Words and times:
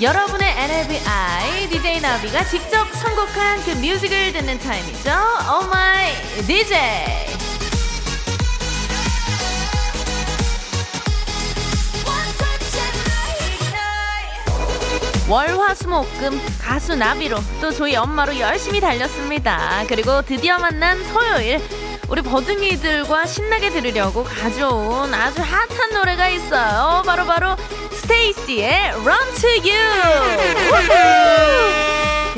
여러분의 0.00 0.54
NLBI 0.58 1.70
DJ 1.70 2.00
나비가 2.02 2.44
직접 2.44 2.86
선곡한 2.92 3.64
그 3.64 3.70
뮤직을 3.70 4.30
듣는 4.34 4.58
타임이죠. 4.58 5.10
Oh 5.50 5.66
my 5.66 6.12
DJ. 6.46 6.76
월화수목금 15.28 16.40
가수 16.60 16.94
나비로 16.94 17.38
또 17.62 17.70
저희 17.72 17.96
엄마로 17.96 18.38
열심히 18.38 18.80
달렸습니다. 18.80 19.82
그리고 19.88 20.20
드디어 20.20 20.58
만난 20.58 21.02
토요일 21.08 21.60
우리 22.08 22.20
버둥이들과 22.22 23.26
신나게 23.26 23.70
들으려고 23.70 24.22
가져온 24.22 25.12
아주 25.12 25.40
핫한 25.40 25.94
노래가 25.94 26.28
있어요. 26.28 27.02
바로 27.04 27.24
바로 27.24 27.56
스테이시의 28.06 28.90
Run 28.90 29.34
to 29.34 29.50
You. 29.68 29.82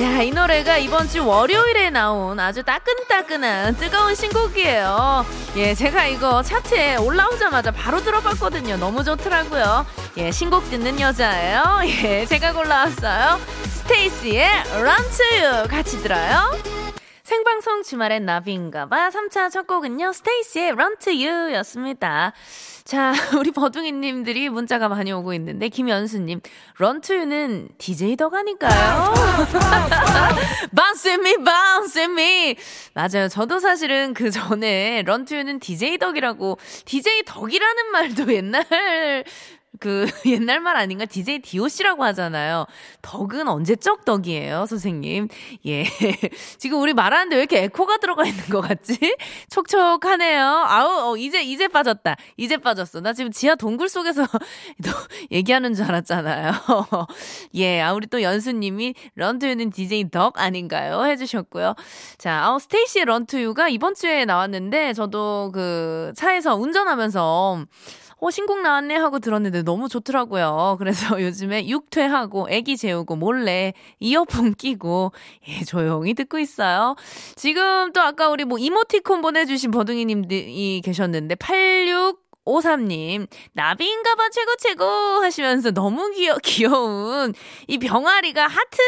야, 0.00 0.22
이 0.22 0.30
노래가 0.30 0.78
이번 0.78 1.08
주 1.08 1.26
월요일에 1.26 1.90
나온 1.90 2.40
아주 2.40 2.62
따끈따끈한 2.62 3.76
뜨거운 3.76 4.14
신곡이에요. 4.14 5.26
예, 5.56 5.74
제가 5.74 6.06
이거 6.06 6.42
차트에 6.42 6.96
올라오자마자 6.96 7.70
바로 7.70 8.02
들어봤거든요. 8.02 8.78
너무 8.78 9.04
좋더라고요. 9.04 9.84
예, 10.16 10.30
신곡 10.30 10.70
듣는 10.70 11.00
여자예요. 11.00 11.80
예, 11.84 12.24
제가 12.24 12.54
골라왔어요. 12.54 13.38
스테이시의 13.64 14.48
Run 14.72 15.02
to 15.10 15.26
You 15.44 15.68
같이 15.68 16.02
들어요. 16.02 16.77
생방송 17.28 17.82
주말엔 17.82 18.24
나비인가봐. 18.24 19.10
3차 19.10 19.50
첫 19.50 19.66
곡은요 19.66 20.14
스테이시의 20.14 20.70
Run 20.70 20.96
to 20.96 21.12
You 21.12 21.52
였습니다. 21.56 22.32
자 22.84 23.12
우리 23.38 23.50
버둥이님들이 23.50 24.48
문자가 24.48 24.88
많이 24.88 25.12
오고 25.12 25.34
있는데 25.34 25.68
김연수님 25.68 26.40
Run 26.80 27.02
to 27.02 27.16
You는 27.16 27.68
DJ 27.76 28.16
덕 28.16 28.32
아닐까요? 28.32 29.12
Bounce 30.74 31.12
me 31.12 31.36
bounce 31.44 32.02
me. 32.04 32.56
맞아요. 32.94 33.28
저도 33.28 33.58
사실은 33.58 34.14
그 34.14 34.30
전에 34.30 35.00
Run 35.00 35.26
to 35.26 35.36
You는 35.36 35.60
DJ 35.60 35.98
덕이라고 35.98 36.56
DJ 36.86 37.24
덕이라는 37.26 37.90
말도 37.92 38.32
옛날 38.32 38.64
그 39.78 40.06
옛날 40.26 40.60
말 40.60 40.76
아닌가? 40.76 41.04
DJ 41.04 41.40
DOC라고 41.40 42.04
하잖아요. 42.04 42.66
덕은 43.02 43.48
언제적 43.48 44.04
덕이에요, 44.04 44.66
선생님? 44.66 45.28
예. 45.66 45.84
지금 46.58 46.80
우리 46.80 46.94
말하는데 46.94 47.36
왜 47.36 47.42
이렇게 47.42 47.64
에코가 47.64 47.98
들어가 47.98 48.24
있는 48.24 48.44
것 48.46 48.60
같지? 48.60 48.98
촉촉하네요. 49.50 50.42
아우, 50.42 51.12
어, 51.12 51.16
이제, 51.16 51.42
이제 51.42 51.68
빠졌다. 51.68 52.16
이제 52.36 52.56
빠졌어. 52.56 53.00
나 53.00 53.12
지금 53.12 53.30
지하 53.30 53.54
동굴 53.54 53.88
속에서 53.88 54.22
또 54.84 54.90
얘기하는 55.30 55.74
줄 55.74 55.84
알았잖아요. 55.86 56.52
예. 57.54 57.80
아, 57.80 57.92
우리 57.92 58.06
또 58.06 58.22
연수님이 58.22 58.94
런투유는 59.14 59.70
DJ 59.70 60.10
덕 60.10 60.40
아닌가요? 60.40 61.04
해주셨고요. 61.04 61.74
자, 62.18 62.52
어, 62.52 62.58
스테이시의 62.58 63.04
런투유가 63.04 63.68
이번 63.68 63.94
주에 63.94 64.24
나왔는데 64.24 64.92
저도 64.92 65.50
그 65.52 66.12
차에서 66.16 66.56
운전하면서 66.56 67.64
어, 68.20 68.30
신곡 68.30 68.62
나왔네 68.62 68.96
하고 68.96 69.18
들었는데 69.18 69.62
너무 69.62 69.88
좋더라고요. 69.88 70.76
그래서 70.78 71.20
요즘에 71.22 71.68
육퇴하고 71.68 72.48
애기 72.50 72.76
재우고 72.76 73.16
몰래 73.16 73.72
이어폰 74.00 74.54
끼고 74.54 75.12
예, 75.48 75.64
조용히 75.64 76.14
듣고 76.14 76.38
있어요. 76.38 76.96
지금 77.36 77.92
또 77.92 78.00
아까 78.00 78.28
우리 78.28 78.44
뭐 78.44 78.58
이모티콘 78.58 79.20
보내주신 79.20 79.70
버둥이님들이 79.70 80.82
계셨는데 80.84 81.36
86 81.36 82.27
오삼님, 82.48 83.26
나비인가 83.52 84.14
봐 84.14 84.30
최고 84.30 84.56
최고 84.56 84.84
하시면서 84.84 85.70
너무 85.70 86.10
귀여, 86.12 86.36
귀여운 86.42 87.34
이 87.66 87.78
병아리가 87.78 88.46
하트 88.46 88.78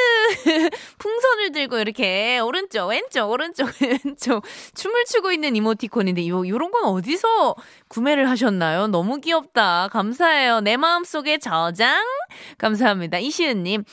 풍선을 0.99 1.53
들고 1.53 1.79
이렇게 1.79 2.39
오른쪽, 2.39 2.89
왼쪽, 2.89 3.31
오른쪽, 3.31 3.69
왼쪽 3.83 4.45
춤을 4.75 5.05
추고 5.05 5.31
있는 5.33 5.55
이모티콘인데 5.57 6.27
요, 6.29 6.49
요런 6.49 6.71
건 6.71 6.85
어디서 6.85 7.55
구매를 7.89 8.31
하셨나요? 8.31 8.87
너무 8.87 9.21
귀엽다. 9.21 9.89
감사해요. 9.93 10.61
내 10.61 10.77
마음속에 10.79 11.39
저장. 11.39 12.03
감사합니다. 12.57 13.19
이시은님. 13.19 13.85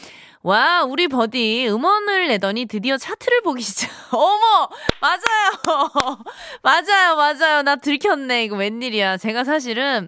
와, 0.48 0.86
우리 0.86 1.10
버디 1.10 1.68
음원을 1.68 2.30
내더니 2.30 2.68
드디어 2.68 2.96
차트를 2.96 3.42
보기 3.42 3.62
시작. 3.62 3.90
어머! 4.16 4.70
맞아요! 5.02 6.24
맞아요, 6.64 7.18
맞아요. 7.18 7.64
나 7.64 7.76
들켰네. 7.76 8.46
이거 8.46 8.56
웬일이야. 8.56 9.18
제가 9.18 9.44
사실은 9.44 10.08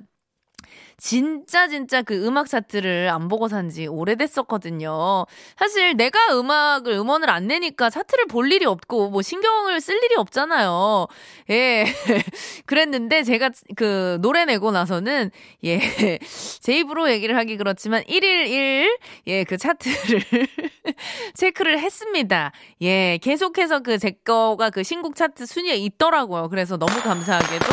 진짜 1.00 1.68
진짜 1.68 2.02
그 2.02 2.26
음악 2.26 2.48
차트를 2.50 3.10
안 3.10 3.28
보고 3.28 3.48
산 3.48 3.70
지 3.70 3.86
오래됐었거든요. 3.88 5.26
사실 5.58 5.96
내가 5.96 6.18
음악을 6.40 6.92
음원을 6.94 7.30
안 7.30 7.46
내니까 7.48 7.90
차트를 7.92 8.26
볼 8.26 8.52
일이 8.52 8.66
없고 8.66 9.10
뭐 9.12 9.22
신경을 9.22 9.80
쓸 9.80 9.96
일이 10.04 10.16
없잖아요. 10.16 11.06
예. 11.52 11.86
그랬는데 12.66 13.22
제가 13.24 13.52
그 13.76 14.18
노래 14.22 14.46
내고 14.46 14.72
나서는 14.72 15.30
예. 15.66 15.80
제 16.62 16.78
입으로 16.80 17.12
얘기를 17.12 17.36
하기 17.38 17.58
그렇지만 17.58 18.02
1일 18.04 18.48
1 18.48 18.98
예, 19.28 19.44
그 19.44 19.58
차트를 19.58 20.22
체크를 21.36 21.80
했습니다. 21.80 22.52
예. 22.82 23.18
계속해서 23.22 23.80
그 23.82 24.00
제 24.00 24.12
거가 24.24 24.70
그 24.70 24.82
신곡 24.84 25.16
차트 25.16 25.46
순위에 25.46 25.76
있더라고요. 25.76 26.48
그래서 26.50 26.78
너무 26.78 27.02
감사하게도 27.02 27.66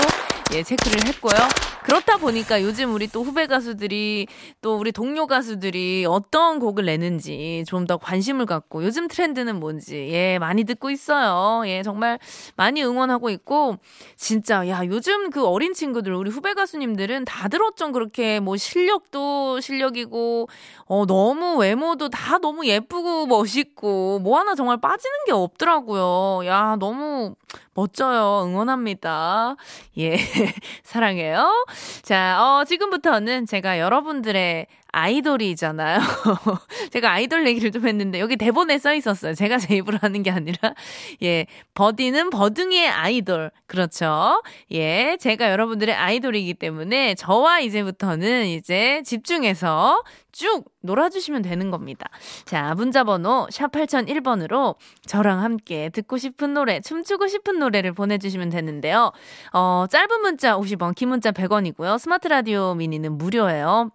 예, 0.55 0.63
체크를 0.63 1.07
했고요. 1.09 1.76
그렇다 1.87 2.17
보니까 2.17 2.63
요즘 2.63 2.93
우리 2.95 3.07
또 3.07 3.23
후배 3.23 3.47
가수들이 3.47 4.27
또 4.61 4.77
우리 4.77 4.91
동료 4.91 5.27
가수들이 5.29 6.05
어떤 6.09 6.59
곡을 6.59 6.85
내는지 6.85 7.65
좀 7.67 7.87
더 7.87 7.99
관심을 7.99 8.47
갖고 8.47 8.83
요즘 8.83 9.07
트렌드는 9.07 9.61
뭔지 9.61 10.09
예, 10.11 10.39
많이 10.41 10.65
듣고 10.65 10.91
있어요. 10.91 11.63
예, 11.69 11.85
정말 11.85 12.19
많이 12.57 12.83
응원하고 12.83 13.31
있고 13.31 13.77
진짜 14.17 14.67
야, 14.69 14.81
요즘 14.87 15.31
그 15.31 15.47
어린 15.47 15.73
친구들 15.73 16.13
우리 16.13 16.29
후배 16.31 16.55
가수님들은 16.55 17.25
다들 17.27 17.63
어쩜 17.63 17.93
그렇게 17.93 18.41
뭐 18.41 18.57
실력도 18.57 19.61
실력이고 19.61 20.49
어 20.87 21.07
너무 21.07 21.59
외모도 21.59 22.09
다 22.09 22.39
너무 22.39 22.67
예쁘고 22.67 23.27
멋있고 23.27 24.19
뭐 24.19 24.41
하나 24.41 24.57
정말 24.57 24.81
빠지는 24.81 25.15
게 25.27 25.33
없더라고요. 25.33 26.45
야, 26.49 26.77
너무 26.81 27.37
멋져요. 27.75 28.43
응원합니다. 28.47 29.55
예. 29.99 30.17
사랑해요. 30.83 31.67
자, 32.03 32.39
어, 32.43 32.65
지금부터는 32.65 33.47
제가 33.47 33.79
여러분들의 33.79 34.67
아이돌이잖아요. 34.97 36.01
제가 36.91 37.13
아이돌 37.13 37.47
얘기를 37.47 37.71
좀 37.71 37.87
했는데 37.87 38.19
여기 38.19 38.37
대본에 38.37 38.79
써 38.79 38.95
있었어요. 38.95 39.35
제가 39.35 39.59
제 39.59 39.77
입으로 39.77 39.99
하는 40.01 40.23
게 40.23 40.31
아니라 40.31 40.73
예, 41.23 41.47
버디는 41.75 42.31
버둥이의 42.31 42.89
아이돌. 42.89 43.51
그렇죠. 43.67 44.43
예, 44.73 45.19
제가 45.21 45.51
여러분들의 45.51 45.95
아이돌이기 45.95 46.55
때문에 46.55 47.15
저와 47.15 47.61
이제부터는 47.61 48.47
이제 48.47 49.03
집중해서 49.05 50.03
쭉 50.33 50.65
놀아주시면 50.81 51.43
되는 51.43 51.71
겁니다. 51.71 52.09
자, 52.47 52.75
문자번호 52.75 53.49
샵 53.51 53.73
8001번으로 53.73 54.77
저랑 55.07 55.43
함께 55.43 55.91
듣고 55.91 56.17
싶은 56.17 56.55
노래, 56.55 56.81
춤추고 56.81 57.27
싶은 57.27 57.59
노래를 57.59 57.93
보내주시면 57.93 58.49
되는데요. 58.49 59.13
어, 59.53 59.87
짧은 59.91 60.23
문자 60.23 60.57
50원, 60.57 60.95
긴 60.95 61.11
문자 61.11 61.33
100원이고요. 61.33 61.99
스마트 61.99 62.29
라디오 62.29 62.75
미니는 62.75 63.19
무료예요. 63.19 63.91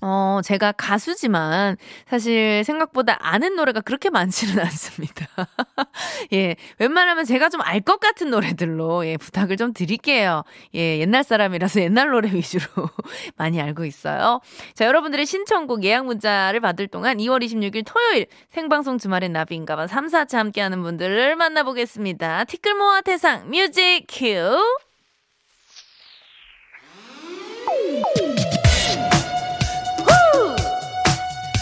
어, 0.00 0.40
제가 0.44 0.72
가수지만 0.72 1.76
사실 2.06 2.62
생각보다 2.64 3.16
아는 3.20 3.56
노래가 3.56 3.80
그렇게 3.80 4.10
많지는 4.10 4.58
않습니다. 4.64 5.26
예, 6.32 6.54
웬만하면 6.78 7.24
제가 7.24 7.48
좀 7.48 7.60
알 7.64 7.80
것 7.80 7.98
같은 8.00 8.30
노래들로 8.30 9.06
예, 9.06 9.16
부탁을 9.16 9.56
좀 9.56 9.72
드릴게요. 9.72 10.42
예, 10.74 10.98
옛날 10.98 11.24
사람이라서 11.24 11.80
옛날 11.80 12.10
노래 12.10 12.30
위주로 12.32 12.64
많이 13.36 13.60
알고 13.60 13.84
있어요. 13.84 14.40
자, 14.74 14.84
여러분들의 14.86 15.26
신청곡 15.26 15.84
예약 15.84 16.06
문자를 16.06 16.60
받을 16.60 16.86
동안 16.88 17.18
2월 17.18 17.42
26일 17.42 17.84
토요일 17.86 18.26
생방송 18.50 18.98
주말엔 18.98 19.32
나비인가봐 19.32 19.86
3, 19.88 20.06
4부 20.08 20.36
함께하는 20.38 20.82
분들을 20.82 21.34
만나보겠습니다. 21.36 22.44
티끌 22.44 22.74
모아 22.74 23.00
태산 23.00 23.48
music 23.50 24.04
cue! 24.08 24.87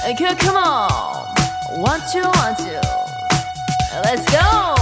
Okay, 0.08 0.34
come 0.36 0.56
on. 0.56 1.26
One, 1.80 2.00
two, 2.12 2.22
one, 2.22 2.54
two. 2.56 2.80
Let's 4.04 4.24
go. 4.30 4.76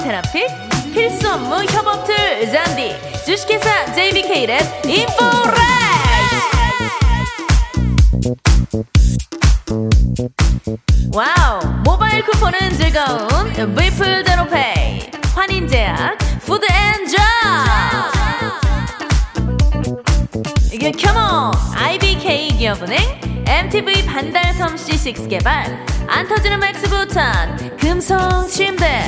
테라픽 0.00 0.48
필수 0.94 1.30
업무 1.30 1.62
협업 1.64 2.06
툴 2.06 2.50
잔디 2.50 2.96
주식회사 3.24 3.84
JBK랩 3.86 4.88
인포레 4.88 5.60
와우 11.12 11.60
모바일 11.84 12.24
쿠폰은 12.24 12.70
즐거운 12.78 13.74
비플 13.76 14.24
제로페이 14.24 15.10
환인제약 15.34 16.18
푸드 16.40 16.64
앤점 16.72 17.20
이게 20.72 20.90
컴온 20.92 21.52
IBK 21.74 22.48
기업은행 22.58 23.29
MTV 23.50 24.06
반달섬 24.06 24.76
C6 24.76 25.28
개발. 25.28 25.84
안 26.06 26.28
터지는 26.28 26.60
맥스 26.60 26.88
부탄 26.88 27.76
금성 27.76 28.46
침대. 28.46 29.02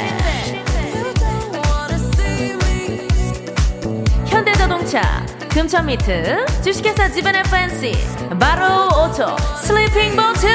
현대자동차 4.27 5.25
금천미트 5.49 6.45
주식회사 6.61 7.09
지벤 7.09 7.37
FNC 7.37 7.93
바로 8.41 8.89
오토 8.89 9.37
슬리핑 9.59 10.17
보트 10.17 10.49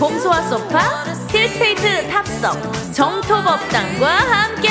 봄소와 0.00 0.42
소파 0.48 0.80
힐스테이트 1.30 2.08
탑석 2.08 2.92
정토법당과 2.92 4.08
함께 4.08 4.68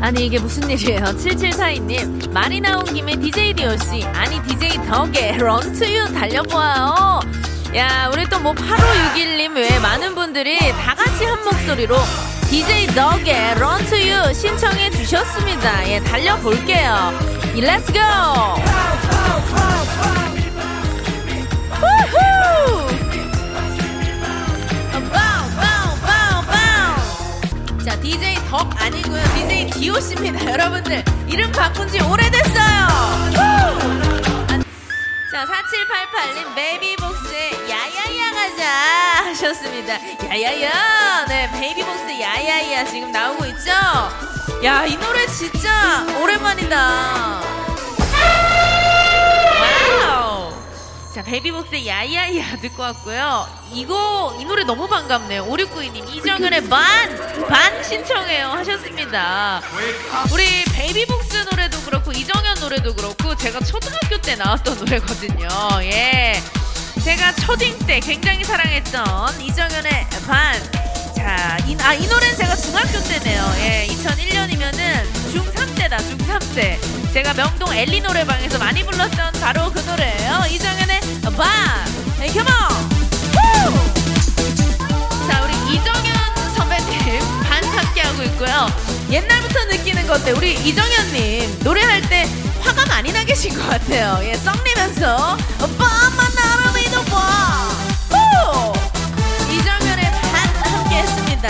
아니 0.00 0.26
이게 0.26 0.38
무슨 0.38 0.68
일이에요? 0.68 1.00
7742님 1.04 2.30
말이 2.32 2.60
나온 2.60 2.84
김에 2.84 3.14
DJ 3.16 3.54
DOC 3.54 4.04
아니 4.14 4.42
DJ 4.42 4.84
덕에 4.86 5.36
런투유 5.38 6.12
달려보아요. 6.12 7.20
야 7.76 8.10
우리 8.12 8.24
또 8.28 8.38
뭐 8.40 8.52
8561님 8.52 9.54
외에 9.56 9.78
많은 9.78 10.14
분들이 10.14 10.58
다 10.72 10.94
같이 10.94 11.24
한 11.24 11.42
목소리로 11.44 11.96
DJ 12.50 12.88
덕의 12.88 13.54
런투유 13.58 14.34
신청해 14.34 14.90
주셨습니다. 14.90 15.88
예 15.88 16.00
달려볼게요. 16.00 17.12
Let's 17.54 17.85
go 17.85 17.98
바꾼 31.62 31.86
지 31.86 32.00
오래됐어요 32.00 32.88
자 35.30 35.46
4788님 35.46 36.54
베이비복스의 36.56 37.70
야야야 37.70 38.32
가자 38.32 38.66
하셨습니다 39.26 39.94
야야야 40.28 41.26
네 41.28 41.48
베이비복스 41.52 42.20
야야야 42.20 42.84
지금 42.86 43.12
나오고 43.12 43.44
있죠 43.46 43.70
야 44.64 44.86
이 44.86 44.96
노래 44.96 45.24
진짜 45.28 46.04
오랜만이다 46.20 47.40
자, 51.14 51.22
베이비복스의 51.22 51.86
야야야 51.86 52.56
듣고 52.62 52.82
왔고요. 52.84 53.46
이거, 53.74 54.34
이 54.40 54.46
노래 54.46 54.64
너무 54.64 54.88
반갑네요. 54.88 55.44
5692님, 55.44 56.08
이정현의 56.08 56.70
반! 56.70 57.14
반 57.50 57.82
신청해요. 57.84 58.46
하셨습니다. 58.46 59.60
우리 60.32 60.64
베이비복스 60.72 61.11
노래도 61.44 61.80
그렇고, 61.82 62.12
이정현 62.12 62.60
노래도 62.60 62.94
그렇고, 62.94 63.34
제가 63.36 63.60
초등학교 63.60 64.18
때 64.20 64.36
나왔던 64.36 64.78
노래거든요. 64.78 65.48
예. 65.82 66.40
제가 67.04 67.34
초딩 67.34 67.78
때 67.80 67.98
굉장히 68.00 68.44
사랑했던 68.44 69.40
이정현의 69.40 70.06
반. 70.26 70.54
자, 71.16 71.58
이, 71.66 71.76
아, 71.80 71.94
이 71.94 72.06
노래는 72.06 72.36
제가 72.36 72.54
중학교 72.56 73.00
때네요. 73.02 73.54
예, 73.58 73.86
2001년이면은 73.88 75.12
중3 75.32 75.74
때다, 75.76 75.96
중3 75.98 76.54
때. 76.54 76.78
제가 77.12 77.34
명동 77.34 77.72
엘리 77.74 78.00
노래방에서 78.00 78.58
많이 78.58 78.84
불렀던 78.84 79.32
바로 79.40 79.70
그 79.72 79.80
노래예요. 79.80 80.44
이정현의 80.50 81.00
반. 81.36 81.84
네, 82.18 82.28
컴온! 82.28 82.46
후! 83.32 83.92
자, 85.28 85.42
우리 85.44 85.52
이정현 85.74 86.21
옛날부터 89.12 89.66
느끼는 89.66 90.06
건데, 90.06 90.30
우리 90.32 90.54
이정현님 90.54 91.58
노래할 91.64 92.00
때 92.08 92.26
화가 92.60 92.86
많이 92.86 93.12
나 93.12 93.22
계신 93.24 93.54
것 93.54 93.68
같아요. 93.68 94.18
예, 94.26 94.34
썩내면서 94.36 95.36
오빠 95.60 95.84
만 96.16 96.34
나를 96.34 96.82
믿어봐. 96.82 97.16
후! 98.08 98.72
이정현의 99.52 100.04
반 100.12 100.72
함께 100.72 100.96
했습니다. 100.96 101.48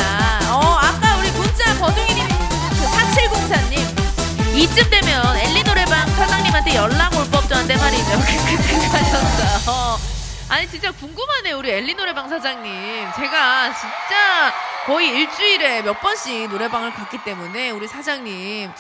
어, 0.51 0.79
아까 0.83 1.17
우리 1.19 1.31
문자 1.31 1.73
버둥이님, 1.79 2.27
그 2.27 2.85
4704님, 3.31 4.57
이쯤 4.57 4.91
되면 4.91 5.37
엘리 5.37 5.63
노래방 5.63 6.05
사장님한테 6.17 6.75
연락 6.75 7.15
올 7.17 7.25
법도 7.31 7.55
한데 7.55 7.77
말이죠. 7.77 8.11
그 8.19 8.63
생각하셨어요. 8.63 10.22
아니, 10.49 10.69
진짜 10.69 10.93
궁금하네요. 10.93 11.59
우리 11.59 11.71
엘리 11.71 11.95
노래방 11.95 12.29
사장님. 12.29 12.73
제가 13.17 13.73
진짜 13.75 14.53
거의 14.85 15.09
일주일에 15.09 15.83
몇 15.83 15.99
번씩 16.01 16.51
노래방을 16.51 16.93
갔기 16.93 17.25
때문에 17.25 17.71
우리 17.71 17.87
사장님, 17.87 18.71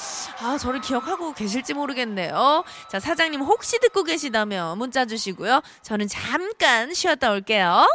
아, 0.43 0.59
저를 0.59 0.81
기억하고 0.81 1.33
계실지 1.33 1.75
모르겠네요. 1.75 2.65
자, 2.91 3.01
사장님 3.01 3.41
혹시 3.41 3.79
듣고 3.79 4.03
계시다면 4.03 4.77
문자 4.79 5.07
주시고요. 5.07 5.63
저는 5.83 6.09
잠깐 6.09 6.93
쉬었다 6.93 7.31
올게요. 7.31 7.87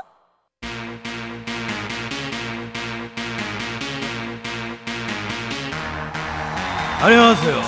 안녕하세요. 6.99 7.61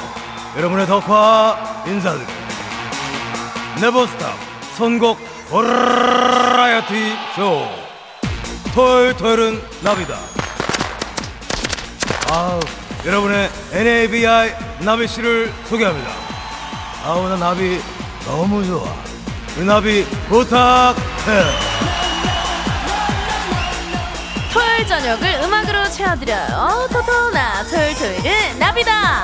여러분의 0.57 0.87
덕화 0.87 1.83
인사드립니다. 1.85 2.39
네버스탑 3.81 4.33
선곡 4.75 5.19
버라이어티 5.49 7.17
쇼. 7.35 7.67
토요일 8.73 9.15
토요일은 9.17 9.61
나비다. 9.81 10.15
아우, 12.31 12.59
여러분의 13.05 13.49
NABI 13.71 14.53
나비 14.79 15.07
씨를 15.07 15.51
소개합니다. 15.67 16.11
아우, 17.03 17.27
나 17.27 17.35
나비 17.35 17.81
너무 18.25 18.63
좋아. 18.63 18.93
이 19.57 19.63
나비 19.63 20.05
부탁해. 20.29 20.95
토요일 24.53 24.87
저녁을 24.87 25.41
음악으로 25.43 25.89
채워드려요. 25.89 26.87
토토나 26.91 27.63
토요일 27.63 27.95
토요일은 27.95 28.59
나비다. 28.59 29.23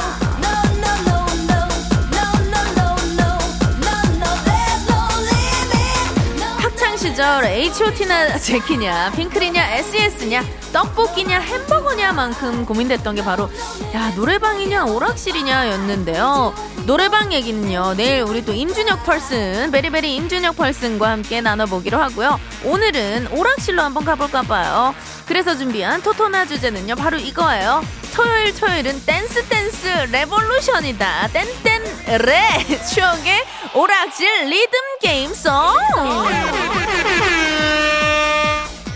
시절 7.15 7.45
H.O.T나 7.45 8.37
제키냐, 8.37 9.11
핑클이냐, 9.11 9.75
S.E.S냐, 9.75 10.43
떡볶이냐, 10.73 11.39
햄버거냐만큼 11.39 12.65
고민됐던 12.65 13.15
게 13.15 13.23
바로 13.23 13.49
야 13.93 14.09
노래방이냐 14.17 14.83
오락실이냐였는데요. 14.83 16.53
노래방 16.85 17.31
얘기는요. 17.31 17.93
내일 17.95 18.23
우리 18.23 18.43
또 18.43 18.51
임준혁 18.51 19.05
person, 19.05 19.71
베리베리 19.71 20.13
임준혁 20.13 20.57
person과 20.57 21.09
함께 21.09 21.39
나눠보기로 21.39 21.97
하고요. 21.97 22.37
오늘은 22.65 23.27
오락실로 23.31 23.81
한번 23.81 24.03
가볼까 24.03 24.41
봐요. 24.41 24.93
그래서 25.25 25.55
준비한 25.57 26.01
토토나 26.03 26.45
주제는요. 26.45 26.95
바로 26.95 27.15
이거예요. 27.15 27.81
토요일 28.15 28.53
토요일은 28.53 29.01
Dance 29.05 29.43
Dance 29.49 29.87
Revolution이다. 30.11 31.27
땡땡 31.33 31.83
레 32.21 32.39
추억의 32.93 33.43
오락실 33.73 34.45
리듬 34.45 34.71
게임 35.01 35.33
송. 35.33 35.51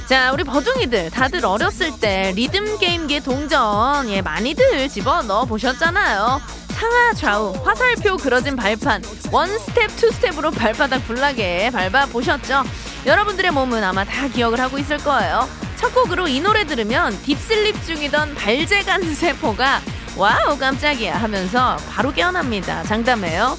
자, 0.08 0.32
우리 0.32 0.44
버둥이들 0.46 1.12
다들 1.12 1.46
어렸을 1.46 1.92
때 2.00 2.32
리듬 2.36 2.80
게임계 2.80 3.20
동전 3.20 4.10
예 4.10 4.22
많이들 4.22 4.88
집어 4.88 5.22
넣어 5.24 5.44
보셨잖아요. 5.44 6.42
상하 6.70 7.14
좌우 7.14 7.54
화살표 7.66 8.16
그려진 8.16 8.56
발판 8.56 9.04
one 9.34 9.50
step 9.60 9.98
two 9.98 10.12
step으로 10.12 10.52
발바닥 10.52 11.06
불나게 11.06 11.72
밟아 11.72 12.06
보셨죠? 12.06 12.64
여러분들의 13.06 13.52
몸은 13.52 13.84
아마 13.84 14.06
다 14.06 14.30
기억을 14.30 14.62
하고 14.62 14.78
있을 14.78 14.98
거예요. 15.00 15.48
첫 15.80 15.94
곡으로 15.94 16.28
이 16.28 16.42
노래 16.42 16.66
들으면 16.66 17.18
deep 17.24 17.50
sleep 17.50 17.82
중이던 17.86 18.36
발재간 18.36 19.02
세포가 19.16 19.82
wow 20.18 20.58
깜짝이야 20.58 21.16
하면서 21.22 21.78
바로 21.90 22.12
깨어납니다. 22.12 22.84
장담해요. 22.84 23.58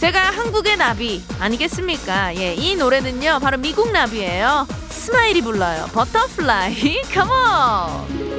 제가 0.00 0.18
한국의 0.30 0.76
나비 0.78 1.22
아니겠습니까? 1.38 2.34
예, 2.36 2.54
이 2.54 2.74
노래는요 2.74 3.38
바로 3.40 3.58
미국 3.58 3.92
나비예요. 3.92 4.66
스마일이 4.88 5.42
불러요. 5.42 5.86
Butterfly, 5.92 7.02
come 7.14 7.80
on. 7.80 8.30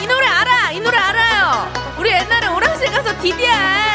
이 0.00 0.06
노래 0.06 0.26
알아 0.26 0.70
이 0.72 0.80
노래 0.80 0.96
알아요 0.96 1.70
우리 1.98 2.10
옛날에 2.10 2.46
오락실 2.46 2.90
가서 2.90 3.20
DDR 3.20 3.50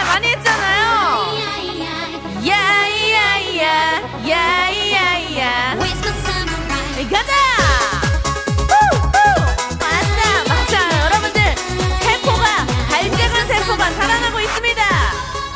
많이 0.05 0.27
했잖아요 0.27 1.33
야이야이야 2.45 4.01
야이야 4.27 4.92
이야 5.33 5.75
가자. 7.09 7.33
후후 8.69 9.11
맞다 9.79 10.43
맞아. 10.47 11.05
여러분들 11.05 11.41
세포가 12.01 12.65
발재간 12.87 13.47
세포가 13.47 13.91
살아나고 13.91 14.39
있습니다. 14.39 14.83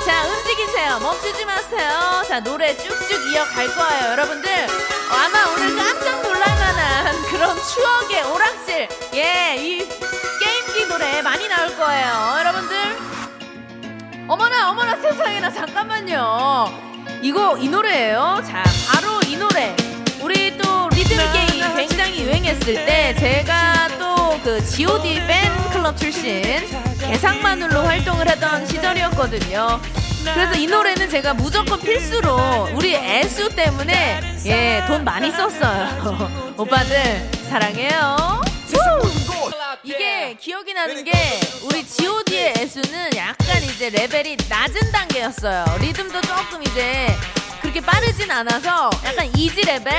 자 0.03 0.25
움직이세요. 0.25 0.99
멈추지 0.99 1.45
마세요. 1.45 2.23
자 2.27 2.39
노래 2.39 2.75
쭉쭉 2.75 3.31
이어갈 3.31 3.67
거예요 3.67 4.11
여러분들. 4.13 4.67
아마 5.11 5.45
오늘 5.53 5.75
깜짝 5.75 6.21
놀랄만한 6.23 7.21
그런 7.29 7.55
추억의 7.55 8.23
오락실. 8.23 8.89
예이 9.13 9.87
게임기 10.39 10.87
노래 10.89 11.21
많이 11.21 11.47
나올 11.47 11.77
거예요. 11.77 12.35
여러분들. 12.39 12.97
어머나 14.27 14.71
어머나 14.71 14.95
세상에나 14.97 15.51
잠깐만요 15.51 16.86
이거 17.21 17.57
이 17.57 17.67
노래예요 17.67 18.41
자 18.47 18.63
바로 18.91 19.19
이 19.27 19.35
노래 19.35 19.75
우리 20.21 20.55
또 20.57 20.89
리듬 20.89 21.17
게임 21.33 21.75
굉장히 21.75 22.23
유행했을 22.23 22.85
때 22.85 23.15
제가 23.19 23.87
또 23.99 24.17
그 24.47 24.63
G.O.D 24.65 25.19
팬클럽 25.27 25.97
출신 25.97 26.41
개상마눌로 26.99 27.81
활동을 27.81 28.29
하던 28.29 28.65
시절이었거든요. 28.65 29.81
그래서 30.33 30.53
이 30.55 30.67
노래는 30.67 31.09
제가 31.09 31.33
무조건 31.33 31.81
필수로 31.81 32.69
우리 32.73 32.95
애수 32.95 33.49
때문에 33.49 34.21
예 34.45 34.85
돈 34.87 35.03
많이 35.03 35.31
썼어요. 35.31 36.53
오빠들 36.55 37.29
사랑해요. 37.49 38.39
우! 38.77 39.51
이게 39.83 40.35
기억이 40.39 40.73
나는 40.73 41.03
게 41.03 41.11
우리 41.63 41.85
G.O.D의 41.85 42.53
애수는 42.57 43.15
약간 43.15 43.63
이제 43.63 43.89
레벨이 43.89 44.37
낮은 44.49 44.91
단계였어요. 44.91 45.65
리듬도 45.79 46.21
조금 46.21 46.61
이제 46.63 47.07
그렇게 47.61 47.79
빠르진 47.81 48.29
않아서 48.31 48.89
약간 49.05 49.25
easy 49.35 49.61
level? 49.61 49.93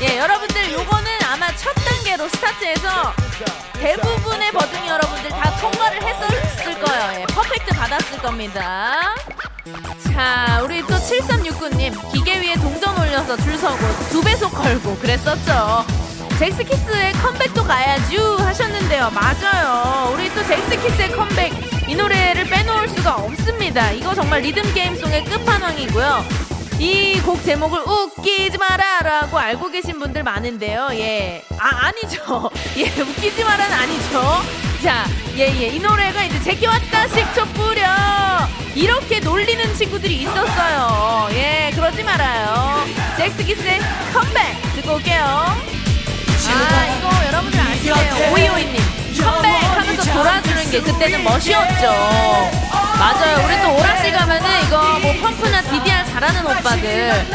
예, 0.00 0.18
여러분들 0.18 0.72
요거는 0.72 1.10
아마 1.24 1.48
첫 1.56 1.72
단계로 1.74 2.28
스타트해서 2.28 3.12
대부분의 3.74 4.52
버둥이 4.52 4.88
여러분들 4.88 5.30
다 5.30 5.56
통과를 5.60 6.02
했었을 6.02 6.80
거예요. 6.80 7.20
예, 7.20 7.26
퍼펙트 7.26 7.74
받았을 7.74 8.18
겁니다. 8.18 9.14
자, 10.12 10.60
우리 10.64 10.80
또 10.82 10.94
7369님 10.94 12.12
기계 12.12 12.40
위에 12.40 12.54
동전 12.54 12.96
올려서 12.98 13.36
줄 13.38 13.58
서고 13.58 13.78
두 14.10 14.22
배속 14.22 14.52
걸고 14.52 14.96
그랬었죠. 14.98 15.84
잭스키스의 16.38 17.12
컴백도 17.14 17.64
가야죠 17.64 18.36
하셨는데요. 18.36 19.10
맞아요. 19.10 20.12
우리 20.14 20.28
또 20.34 20.42
잭스키스의 20.46 21.12
컴백 21.12 21.52
이 21.88 21.94
노래를 21.96 22.44
빼놓을 22.44 22.88
수가 22.88 23.16
없습니다. 23.16 23.90
이거 23.92 24.14
정말 24.14 24.40
리듬 24.42 24.62
게임송의 24.74 25.24
끝판왕이고요. 25.24 26.24
이 26.80 27.20
곡 27.26 27.42
제목을 27.44 27.80
웃기지 27.80 28.56
마라라고 28.56 29.36
알고 29.38 29.70
계신 29.70 29.98
분들 29.98 30.22
많은데요. 30.22 30.88
예. 30.92 31.44
아, 31.58 31.86
아니죠. 31.88 32.48
예, 32.78 32.84
웃기지 33.00 33.42
마라는 33.44 33.76
아니죠. 33.76 34.42
자, 34.82 35.04
예, 35.36 35.40
예. 35.60 35.66
이 35.68 35.78
노래가 35.80 36.22
이제 36.24 36.40
제기 36.42 36.66
왔다 36.66 37.06
식초 37.08 37.44
뿌려. 37.48 37.84
이렇게 38.76 39.18
놀리는 39.18 39.74
친구들이 39.74 40.22
있었어요. 40.22 41.28
예, 41.32 41.70
그러지 41.74 42.02
말아요. 42.04 42.86
잭스키스의 43.16 43.80
컴백 44.14 44.62
듣고 44.76 44.94
올게요. 44.94 45.77
아, 46.50 46.96
이거 46.96 47.26
여러분들 47.26 47.60
아시네요. 47.60 48.32
오이오이님. 48.32 48.82
컴백하면서 49.22 50.12
돌아주는 50.12 50.70
게 50.70 50.80
그때는 50.80 51.24
멋이었죠. 51.24 51.90
맞아요. 52.98 53.44
우리 53.46 53.62
또 53.62 53.76
오락실 53.76 54.12
가면은 54.12 54.62
이거 54.66 54.98
뭐 55.00 55.12
펌프나 55.20 55.62
DDR 55.62 56.04
잘하는 56.06 56.44
오빠들 56.46 57.26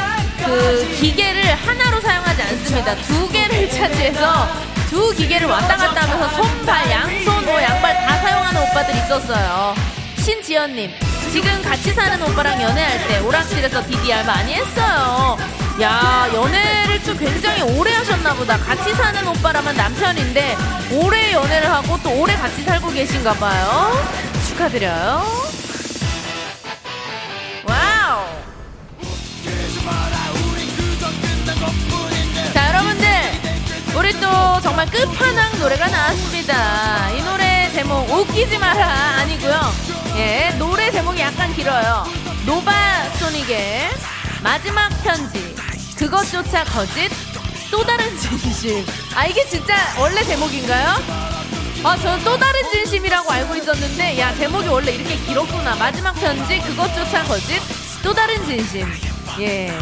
그 0.45 0.97
기계를 0.99 1.55
하나로 1.55 2.01
사용하지 2.01 2.41
않습니다. 2.41 2.95
두 2.97 3.29
개를 3.29 3.69
차지해서 3.69 4.47
두 4.89 5.13
기계를 5.15 5.47
왔다 5.47 5.75
갔다 5.75 6.01
하면서 6.01 6.29
손발, 6.35 6.89
양손, 6.91 7.45
뭐 7.45 7.61
양발 7.61 8.05
다 8.05 8.17
사용하는 8.17 8.61
오빠들 8.61 8.95
있었어요. 8.95 9.73
신지연님, 10.17 10.91
지금 11.31 11.61
같이 11.63 11.91
사는 11.93 12.21
오빠랑 12.21 12.61
연애할 12.61 13.07
때 13.07 13.19
오락실에서 13.19 13.85
DDR 13.87 14.23
많이 14.25 14.53
했어요. 14.53 15.37
야, 15.81 16.29
연애를 16.31 17.03
좀 17.03 17.17
굉장히 17.17 17.63
오래 17.63 17.91
하셨나 17.93 18.33
보다. 18.35 18.57
같이 18.57 18.93
사는 18.93 19.27
오빠라면 19.27 19.75
남편인데 19.75 20.55
오래 20.91 21.33
연애를 21.33 21.69
하고 21.71 21.97
또 22.03 22.11
오래 22.21 22.35
같이 22.35 22.61
살고 22.63 22.91
계신가 22.91 23.33
봐요. 23.33 23.91
축하드려요. 24.47 25.23
Wow. 27.67 28.25
자, 32.53 32.67
여러분들. 32.69 33.07
우리 33.95 34.11
또 34.19 34.61
정말 34.61 34.85
끝판왕 34.87 35.59
노래가 35.59 35.87
나왔습니다. 35.87 37.09
이 37.11 37.21
노래 37.23 37.71
제목 37.73 38.09
웃기지 38.11 38.59
마라 38.59 38.85
아니고요. 39.21 39.59
예, 40.17 40.55
노래 40.59 40.91
제목이 40.91 41.19
약간 41.19 41.51
길어요. 41.53 42.05
노바 42.45 42.71
소닉의 43.17 43.89
마지막 44.43 44.89
편지. 45.03 45.62
그것조차 46.03 46.65
거짓. 46.65 47.09
또 47.71 47.81
다른 47.85 48.05
진심. 48.19 48.85
아 49.15 49.25
이게 49.25 49.47
진짜 49.47 49.73
원래 49.97 50.21
제목인가요? 50.21 50.97
아, 51.81 51.97
저는 51.97 52.23
또 52.25 52.37
다른 52.37 52.61
진심이라고 52.71 53.31
알고 53.31 53.55
있었는데, 53.55 54.19
야, 54.19 54.33
제목이 54.35 54.67
원래 54.67 54.93
이렇게 54.93 55.15
길었구나. 55.17 55.75
마지막 55.75 56.13
편지, 56.13 56.59
그것조차 56.59 57.23
거짓, 57.23 57.61
또 58.01 58.13
다른 58.13 58.45
진심. 58.45 58.87
예. 59.39 59.77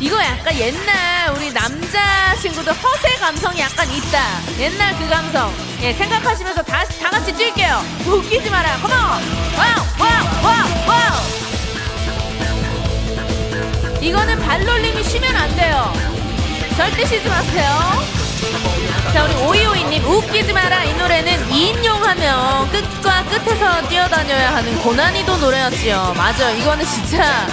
이거 0.00 0.20
약간 0.22 0.56
옛날 0.56 1.30
우리 1.36 1.52
남자 1.52 2.36
친구들 2.40 2.72
허세 2.72 3.14
감성이 3.16 3.60
약간 3.60 3.88
있다. 3.90 4.40
옛날 4.58 4.96
그 4.98 5.08
감성. 5.08 5.52
예, 5.80 5.92
생각하시면서 5.92 6.62
다, 6.62 6.84
다 6.84 7.10
같이 7.10 7.32
뛸게요. 7.32 8.06
웃기지 8.06 8.48
마라. 8.50 8.76
Come 8.78 8.89
on! 8.89 8.98
Wow! 8.98 9.22
Wow! 9.98 10.44
Wow! 10.44 10.88
Wow! 10.88 11.43
이거는 14.04 14.38
발놀림이 14.38 15.02
쉬면 15.02 15.34
안 15.34 15.56
돼요. 15.56 15.90
절대 16.76 17.06
쉬지 17.06 17.26
마세요. 17.26 17.70
자, 19.14 19.24
우리 19.24 19.34
오이오이님, 19.34 20.04
웃기지 20.04 20.52
마라. 20.52 20.84
이 20.84 20.92
노래는 20.92 21.48
2인용 21.48 22.02
하면 22.02 22.70
끝과 22.70 23.24
끝에서 23.24 23.88
뛰어다녀야 23.88 24.56
하는 24.56 24.78
고난이도 24.82 25.38
노래였지요. 25.38 26.12
맞아요. 26.18 26.54
이거는 26.58 26.84
진짜, 26.84 27.46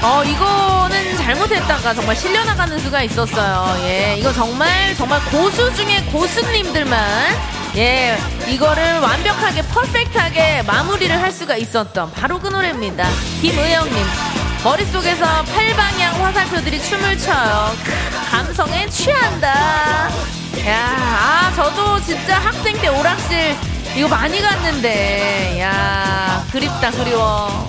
어, 0.00 0.24
이거는 0.24 1.18
잘못했다가 1.18 1.92
정말 1.92 2.16
실려나가는 2.16 2.78
수가 2.78 3.02
있었어요. 3.02 3.76
예, 3.84 4.16
이거 4.18 4.32
정말, 4.32 4.94
정말 4.96 5.22
고수 5.26 5.74
중에 5.74 6.04
고수님들만, 6.10 7.36
예, 7.76 8.16
이거를 8.48 9.00
완벽하게, 9.00 9.60
퍼펙트하게 9.60 10.62
마무리를 10.62 11.20
할 11.20 11.30
수가 11.30 11.56
있었던 11.58 12.12
바로 12.12 12.38
그 12.40 12.48
노래입니다. 12.48 13.06
김의영님. 13.42 14.41
머릿속에서 14.64 15.42
팔방향 15.44 16.24
화살표들이 16.24 16.80
춤을 16.80 17.18
춰요. 17.18 17.72
감성에 18.30 18.88
취한다. 18.88 19.48
야, 20.66 20.78
아, 20.78 21.52
저도 21.56 22.00
진짜 22.00 22.38
학생 22.38 22.80
때 22.80 22.86
오락실 22.88 23.56
이거 23.96 24.06
많이 24.08 24.40
갔는데. 24.40 25.58
야, 25.60 26.44
그립다, 26.52 26.92
그리워. 26.92 27.68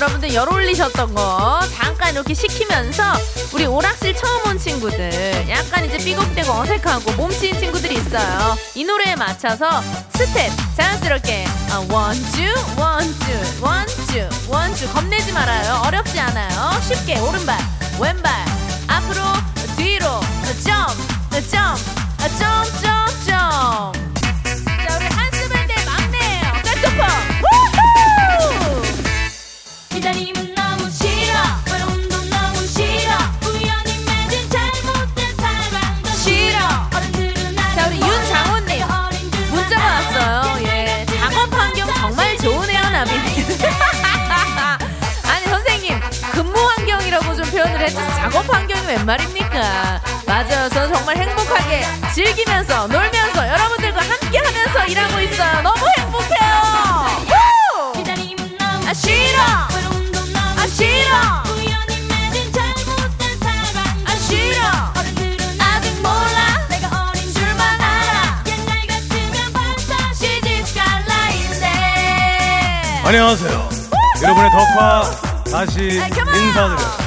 여러분들 0.00 0.32
열 0.32 0.50
올리셨던 0.50 1.14
거 1.14 1.60
잠깐 1.74 2.14
이렇게 2.14 2.32
식히면서 2.32 3.02
우리 3.52 3.66
오락실 3.66 4.14
처음 4.14 4.46
온 4.46 4.58
친구들 4.58 5.46
약간 5.50 5.84
이제 5.84 5.98
삐걱대고 5.98 6.50
어색하고 6.50 7.12
몸치인 7.12 7.58
친구들이 7.58 7.96
있어요. 7.96 8.56
이 8.74 8.82
노래에 8.82 9.14
맞춰서 9.16 9.82
스텝 10.14 10.50
자연스럽게 10.74 11.44
아, 11.70 11.86
원주 11.90 12.54
원주 12.78 13.60
원주 13.60 14.28
원주 14.48 14.90
겁내지 14.94 15.32
말아요. 15.32 15.82
어렵지 15.84 16.18
않아요. 16.18 16.80
쉽게 16.80 17.18
오른발 17.18 17.58
왼발 18.00 18.32
앞으로 18.88 19.20
말입니까? 49.10 50.00
맞아요. 50.24 50.68
저는 50.68 50.94
정말 50.94 51.16
행복하게 51.16 51.84
즐기면서 52.14 52.86
놀면서 52.86 53.48
여러분들과 53.48 54.02
함께 54.02 54.38
하면서 54.38 54.86
일하고 54.86 55.20
있어요. 55.20 55.62
너무 55.62 55.84
행복해요. 55.98 56.40
아 58.86 58.94
싫어. 58.94 59.42
아 60.56 60.66
싫어. 60.68 61.14
아 64.06 64.14
싫어. 64.16 64.66
어른들은 64.96 65.60
아직 65.60 65.92
몰라. 66.02 66.66
내가 66.68 67.10
어린 67.10 67.32
줄만 67.32 67.80
알아. 67.80 68.44
옛날 68.46 68.86
같으면 68.86 69.52
벌써 69.52 70.12
시집갈 70.14 71.04
나이인데. 71.08 71.66
안녕하세요. 73.04 73.68
여러분의 74.22 74.50
덕화 74.52 75.02
다시 75.50 76.00
아! 76.00 76.06
인사드려요. 76.06 76.99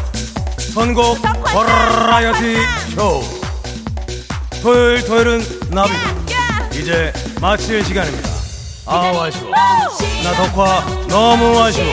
선곡 0.74 1.22
버라이어티 1.22 2.58
쇼. 2.96 3.22
토요일 4.62 5.06
토요일은 5.06 5.40
나비다. 5.70 6.00
야. 6.34 6.70
이제 6.74 7.14
마칠 7.40 7.84
시간입니다. 7.86 8.30
아우 8.86 9.22
아쉬워. 9.22 9.50
우! 9.50 10.24
나 10.24 10.34
덕화 10.34 10.86
너무 11.08 11.62
아쉬워. 11.62 11.86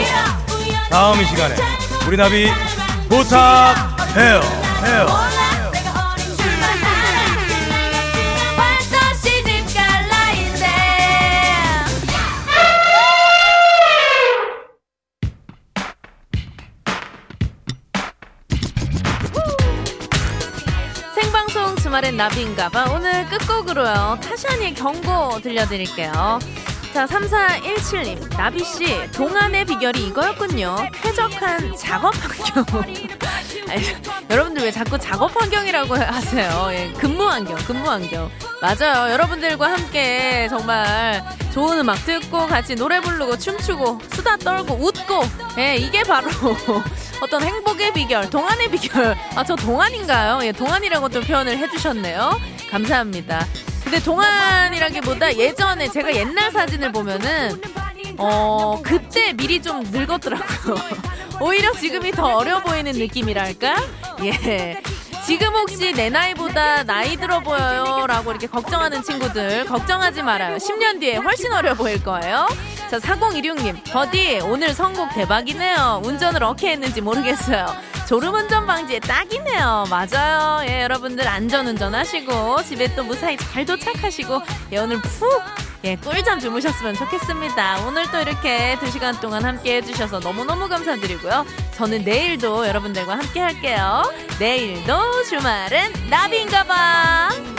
다음 0.88 1.20
이 1.20 1.24
시간에 1.26 1.54
우리 2.06 2.16
나비 2.16 2.48
부탁해요. 3.08 4.40
해요. 4.86 5.06
주말엔 22.00 22.16
나비인가봐. 22.16 22.92
오늘 22.92 23.26
끝곡으로요. 23.26 24.18
타샤니의 24.22 24.74
경고 24.74 25.38
들려드릴게요. 25.40 26.38
자 26.94 27.06
3417님. 27.06 28.36
나비씨 28.36 29.10
동안의 29.12 29.66
비결이 29.66 30.06
이거였군요. 30.08 30.76
쾌적한 30.94 31.76
작업 31.76 32.14
환경. 32.16 32.64
아니, 33.68 33.84
여러분들 34.30 34.62
왜 34.64 34.70
자꾸 34.70 34.98
작업 34.98 35.38
환경이라고 35.38 35.94
하세요? 35.94 36.68
예, 36.72 36.92
근무 36.98 37.22
환경 37.28 37.56
근무 37.58 37.88
환경. 37.88 38.30
맞아요. 38.62 39.12
여러분들과 39.12 39.70
함께 39.70 40.48
정말 40.48 41.22
좋은 41.52 41.78
음악 41.78 42.04
듣고 42.06 42.46
같이 42.46 42.74
노래 42.74 43.00
부르고 43.00 43.38
춤추고 43.38 44.00
수다 44.14 44.38
떨고 44.38 44.74
웃고. 44.74 45.22
예, 45.58 45.76
이게 45.76 46.02
바로 46.02 46.30
어떤 47.20 47.42
행복의 47.42 47.92
비결, 47.92 48.30
동안의 48.30 48.70
비결. 48.70 49.16
아, 49.34 49.44
저 49.44 49.54
동안인가요? 49.54 50.40
예, 50.44 50.52
동안이라고 50.52 51.08
또 51.10 51.20
표현을 51.20 51.58
해주셨네요. 51.58 52.40
감사합니다. 52.70 53.46
근데 53.84 54.00
동안이라기보다 54.02 55.36
예전에 55.36 55.88
제가 55.88 56.14
옛날 56.14 56.50
사진을 56.50 56.92
보면은, 56.92 57.60
어, 58.16 58.80
그때 58.82 59.32
미리 59.34 59.60
좀 59.60 59.82
늙었더라고요. 59.90 60.74
오히려 61.40 61.72
지금이 61.72 62.12
더 62.12 62.36
어려 62.36 62.62
보이는 62.62 62.92
느낌이랄까? 62.92 63.76
예. 64.24 64.80
지금 65.26 65.48
혹시 65.54 65.92
내 65.92 66.08
나이보다 66.10 66.84
나이 66.84 67.16
들어 67.16 67.40
보여요? 67.40 68.06
라고 68.06 68.30
이렇게 68.30 68.46
걱정하는 68.46 69.02
친구들, 69.02 69.64
걱정하지 69.66 70.22
말아요. 70.22 70.56
10년 70.56 71.00
뒤에 71.00 71.16
훨씬 71.16 71.52
어려 71.52 71.74
보일 71.74 72.02
거예요. 72.02 72.48
자, 72.90 72.98
4016님, 72.98 73.84
버디, 73.92 74.40
오늘 74.42 74.74
선곡 74.74 75.14
대박이네요. 75.14 76.02
운전을 76.04 76.42
어떻게 76.42 76.72
했는지 76.72 77.00
모르겠어요. 77.00 77.66
졸음운전 78.08 78.66
방지에 78.66 78.98
딱이네요. 78.98 79.84
맞아요. 79.88 80.66
예, 80.68 80.82
여러분들 80.82 81.28
안전운전 81.28 81.94
하시고, 81.94 82.64
집에 82.64 82.92
또 82.96 83.04
무사히 83.04 83.36
잘 83.36 83.64
도착하시고, 83.64 84.42
예, 84.72 84.78
오늘 84.78 85.00
푹, 85.02 85.40
예, 85.84 85.94
꿀잠 85.94 86.40
주무셨으면 86.40 86.96
좋겠습니다. 86.96 87.86
오늘 87.86 88.10
또 88.10 88.20
이렇게 88.20 88.76
2시간 88.80 89.20
동안 89.20 89.44
함께 89.44 89.76
해주셔서 89.76 90.18
너무너무 90.18 90.68
감사드리고요. 90.68 91.46
저는 91.76 92.02
내일도 92.02 92.66
여러분들과 92.66 93.18
함께 93.18 93.38
할게요. 93.38 94.02
내일도 94.40 95.22
주말은 95.28 95.92
나비인가봐. 96.10 97.40